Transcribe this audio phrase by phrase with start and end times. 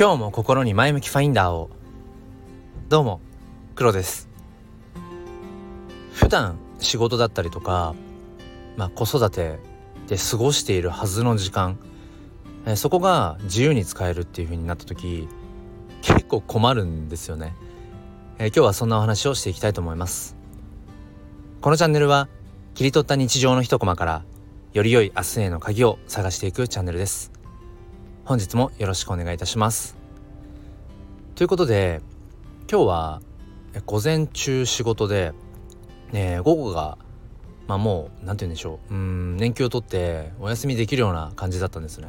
[0.00, 1.68] 今日も心に前向きファインダーを。
[2.88, 3.20] どうも
[3.74, 4.30] 黒です。
[6.14, 7.94] 普段仕事だったりとか、
[8.78, 9.58] まあ、子育て
[10.08, 11.78] で過ごしているはずの時間、
[12.64, 15.28] えそこが自由に使えるっていう風になった時
[16.00, 17.54] 結構困るんですよね、
[18.38, 20.34] え今日はそんなお話をしていきたいと思います。
[21.60, 22.30] このチャンネルは
[22.72, 24.24] 切り取った日常の一コマから
[24.72, 27.32] より良い明日への鍵を探していくチャンネルです。
[28.30, 29.99] 本日もよろしくお願いいたします。
[31.40, 32.02] ということで
[32.70, 33.22] 今日は
[33.86, 35.32] 午前中仕事で、
[36.12, 36.98] え、午後が
[37.66, 38.94] まあもう何て言うんでしょう。
[38.94, 42.08] うん年休を取ってお休みできるような感じだったんですね。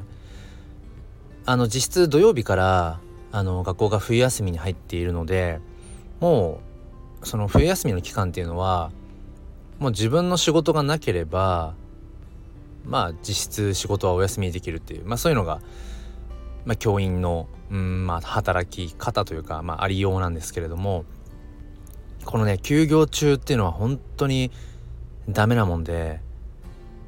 [1.46, 3.00] あの実質土曜日から
[3.32, 5.62] あの学校が冬休みに入っているので
[6.20, 6.60] も
[7.22, 8.92] うその冬休みの期間っていうのは
[9.80, 11.74] もう自分の仕事がなければ
[12.84, 15.62] まあ実質仕事はお休みできるっていうまあそういうのが、
[16.66, 21.06] まあ、教員のうんまあ働き方というか、まあ、ありようなんですけれども
[22.26, 24.52] このね休業中っていうのは本当に
[25.30, 26.20] ダメなもんで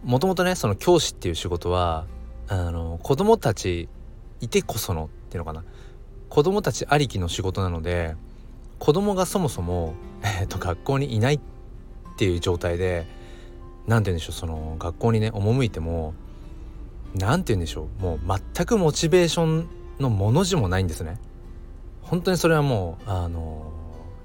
[0.04, 2.06] もともとねその教師っていう仕事は
[2.48, 3.90] あの子供たち
[4.42, 5.64] いてこそのっていうのかな。
[6.30, 8.16] 子供たちありきの仕事なので
[8.80, 9.94] 子供がそもそも、
[10.24, 11.40] えー、と学校にいないっ
[12.18, 13.06] ていう状態で
[13.86, 16.16] 何て言うんでしょうその学校にね赴いても
[17.16, 18.02] 何て言うんでしょう。
[18.02, 18.20] もう
[18.56, 19.68] 全くモチベーション
[20.00, 21.20] のもの字もないんですね。
[22.02, 23.72] 本当にそれはもうあの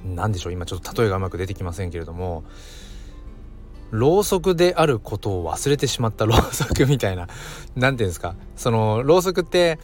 [0.04, 0.52] 何でしょう。
[0.52, 2.44] 今ちょっと例えがうまく出てきませんけれども
[3.90, 7.28] ろうそくであることを忘れてしまったろうそくみたいな。
[7.76, 8.36] 何て言うんですか。
[8.56, 9.78] そのろうそくって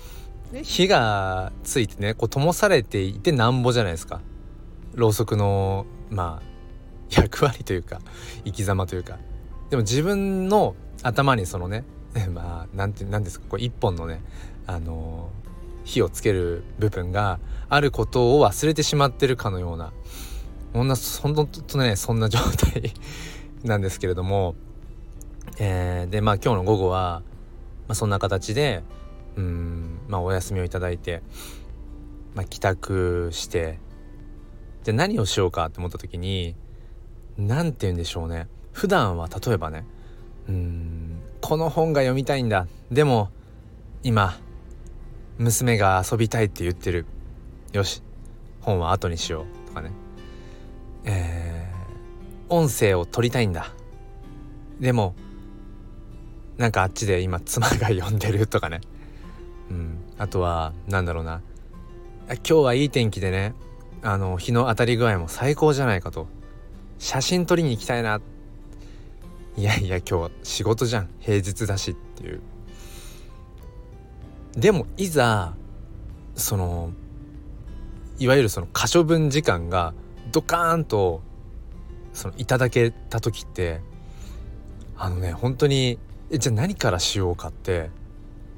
[0.63, 4.21] 火がついてねこう灯されていてなんぼじゃないですか。
[4.95, 6.55] ろうそくのまあ
[7.11, 8.01] 役割というか
[8.45, 9.19] 生き様というか。
[9.71, 11.85] でも自分の頭にそのね
[12.33, 14.23] まあなんてなんですかこう一本のね
[14.67, 15.31] あの
[15.85, 19.93] 火をつける部分があることを忘れてしまってるかのような
[20.73, 22.93] そんなそんとねそんな状態
[23.65, 24.55] なんですけれども、
[25.59, 27.23] えー、でまあ今日の午後は、
[27.89, 28.83] まあ、そんな形で
[29.37, 31.23] うんまあお休みをいただいて、
[32.35, 33.79] まあ、帰宅して
[34.85, 36.57] じゃ何をしようかって思った時に
[37.37, 38.49] 何て言うんでしょうね。
[38.73, 39.87] 普段は例えばね
[40.49, 41.04] うん
[41.45, 42.67] この本が読みたいんだ。
[42.91, 43.29] でも
[44.03, 44.41] 今
[45.37, 47.05] 娘が遊びたいって言ってる。
[47.75, 48.03] よし
[48.63, 49.91] 本は後にしようとかね。
[51.05, 53.75] えー、音声を取りたいんだ。
[54.81, 55.15] でも
[56.57, 58.81] なんかあっちで今妻が呼んでるとかね。
[59.69, 59.99] うん。
[60.17, 61.43] あとはなんだろうな。
[62.27, 63.53] 今日はいい天気でね。
[64.01, 66.27] あの日の当たり具合も最高じゃないかと。
[66.99, 68.17] 写真撮りに行きたいな。
[68.17, 68.34] って
[69.57, 71.09] いやいや今日仕事じゃん。
[71.21, 72.41] 平日だしっていう。
[74.57, 75.55] でもいざ
[76.35, 76.93] その
[78.19, 79.95] いわゆるその可処分時間が
[80.33, 81.23] ドカーンと
[82.13, 83.81] そのいただけた時って
[84.97, 85.99] あのね本当に
[86.31, 87.91] えじゃあ何からしようかって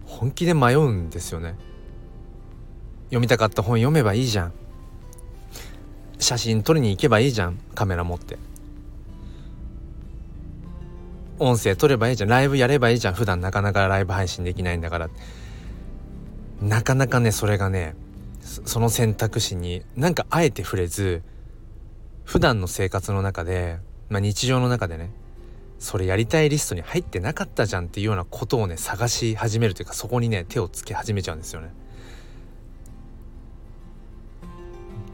[0.04, 1.56] 本気で迷うんですよね。
[3.06, 4.52] 読みたかった本読めばいいじゃん。
[6.18, 7.58] 写真撮りに行けばいいじゃん。
[7.74, 8.38] カメラ持って。
[11.38, 12.30] 音声撮ればいいじゃん。
[12.30, 13.14] ライブやればいいじゃん。
[13.14, 15.10] 普段なかなかライブ配信できないんだから。
[16.60, 17.94] なかなかねそれがね
[18.40, 21.22] その選択肢になんかあえて触れず
[22.24, 25.10] 普段の生活の中で、まあ、日常の中でね
[25.78, 31.70] それやりたいリストに入ってなかったじゃんっていうようなことをね探し始めるというかそこにね手をつけ始めちゃうんですよね。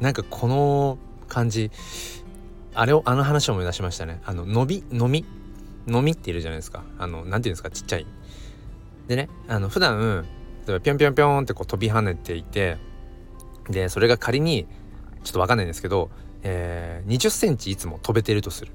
[0.00, 1.71] なんかこの感じ
[2.75, 4.21] あれをあの話を思い出しましたね。
[4.25, 5.25] あの伸び飲み
[5.88, 6.84] 飲みっているじゃないですか。
[6.98, 8.06] あの何て言うんですかちっちゃい。
[9.09, 10.26] でねあの普段
[10.66, 12.78] 例えばぴょんぴょんぴょんってこう飛び跳ねていて
[13.69, 14.66] でそれが仮に
[15.25, 16.10] ちょっと分かんないんですけど、
[16.42, 18.72] えー、20センチいつも飛べてるとする。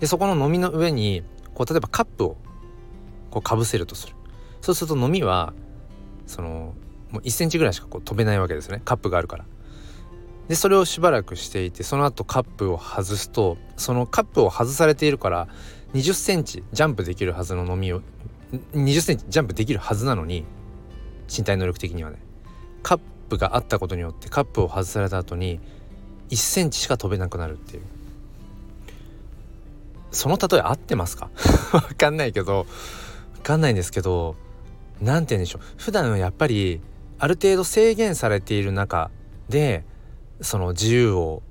[0.00, 1.22] でそこの飲みの上に
[1.54, 2.36] こう例えばカップを
[3.30, 4.14] こうかぶせるとする。
[4.60, 5.52] そうすると飲みは
[6.26, 6.74] その
[7.10, 8.82] もう1センチぐらいしかこう飛べないわけですね。
[8.84, 9.44] カップがあるから。
[10.48, 15.48] でそれをしばらくしていてその後カップを外すとそのカップを外されているから
[15.94, 18.02] 20センチジャンプできるはずの飲みを
[18.74, 20.44] 20センチジャンプできるはずなのに
[21.36, 22.18] 身体能力的にはね。
[22.82, 25.60] カップがあったことによってカップを外された後に
[26.30, 27.82] 1センチしか飛べなくなるっていう。
[30.10, 31.30] その例え合ってますか？
[31.72, 32.64] わかんないけどわ
[33.42, 34.34] かんないんですけど
[35.00, 35.62] 何て言うんでしょう。
[35.76, 36.80] 普段やっぱり
[37.18, 39.10] ある程度制限されている中
[39.48, 39.84] で
[40.40, 41.42] その自由を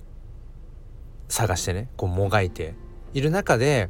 [1.30, 2.74] 探してねこうもがいて
[3.14, 3.90] いる中で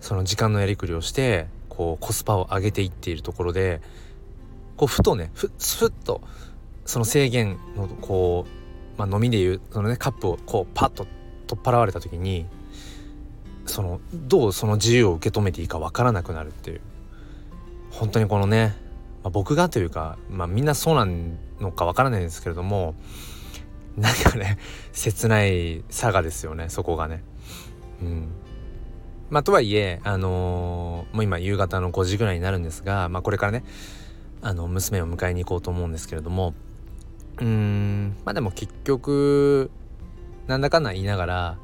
[0.00, 3.80] その時間のやりくりをしてこうコスパを上げていっているところで
[4.76, 6.20] こうふとねふふっと
[6.84, 8.46] その制限のこ
[8.96, 11.06] う、まあ、飲みでいうそのねカップをこうパッと
[11.46, 12.46] 取っ払われた時に
[13.66, 16.80] そのどうその自由を受け止めていいかわからなくなるっていう
[17.90, 18.74] 本当にこのね、
[19.22, 21.06] まあ、僕がというか、まあ、みんなそうな
[21.60, 22.94] のかわからないんですけれども
[23.96, 24.58] なんかね
[24.92, 27.22] 切ない差がですよねそこがね。
[28.00, 28.28] うん
[29.30, 33.64] まあ、とはいえ、あのー、もう今夕方の5時ぐらいになるんですが、まあ、これからね
[34.40, 36.54] あの娘を迎えに行こうと思うんですけれども
[37.38, 39.70] うーんまあでも結局
[40.46, 41.58] なんだかんだ言いながら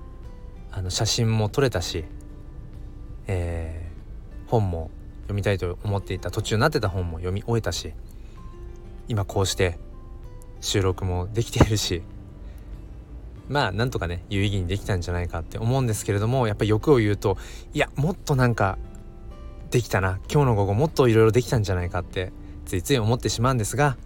[0.72, 2.04] あの写真も撮れたし、
[3.26, 4.90] えー、本も
[5.22, 7.94] 読みたいと思っていた途中になってた本も読み終えたし
[9.08, 9.78] 今こうして
[10.60, 12.02] 収録もできているし
[13.48, 17.36] まあなんとかね有意義にできたんじゃないかって思うんですけれどもやっぱ欲を言うと
[17.72, 18.78] いやもっとなんか
[19.70, 22.32] できたな今日の午後もっといろいろできたんじゃないかって
[22.64, 23.96] ついつい思ってしまうんですが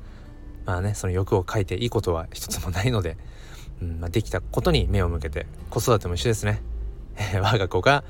[0.69, 3.17] まあねその欲を書いていいことは一つもないので、
[3.81, 6.61] うんまあ、できたことに目を向けて子育ても一緒ですね。
[7.40, 8.05] 我が子が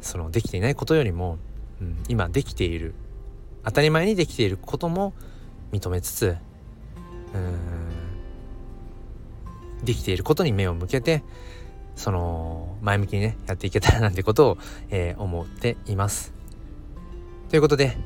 [0.00, 1.38] そのできていないことよりも、
[1.80, 2.94] うん、今できている
[3.64, 5.14] 当たり前にできていることも
[5.72, 6.36] 認めつつ
[7.34, 7.85] うん
[9.84, 11.22] できていることに目を向けて
[11.94, 14.58] その前向きにねやっていけたらなんてことを、
[14.90, 16.34] えー、思っています。
[17.48, 17.96] ということで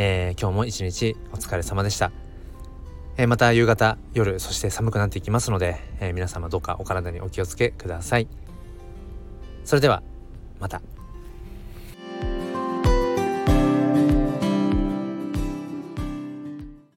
[0.00, 2.12] えー、今日も一日お疲れ様でした。
[3.16, 8.28] えー、また夕方、夜、そして寒くなっていきますので、え、皆様どうかお体にお気をつけください。
[9.64, 10.04] それでは、
[10.60, 10.80] また。